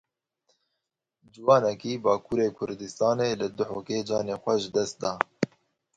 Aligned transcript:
Ciwanekî 1.33 1.93
Bakurê 2.03 2.47
Kurdistanê 2.57 3.29
li 3.39 3.47
Duhokê 3.57 3.99
canê 4.07 4.35
xwe 4.43 4.55
ji 4.61 4.69
dest 4.75 4.95
da. 5.01 5.11